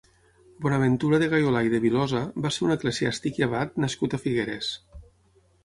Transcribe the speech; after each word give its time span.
Bonaventura 0.65 1.19
de 1.23 1.27
Gayolà 1.33 1.61
i 1.67 1.73
de 1.75 1.81
Vilosa 1.83 2.23
va 2.47 2.53
ser 2.57 2.65
un 2.69 2.75
eclesiàstic 2.77 3.39
i 3.43 3.47
abat 3.51 3.79
nascut 3.87 4.19
a 4.19 4.23
Figueres. 4.27 4.75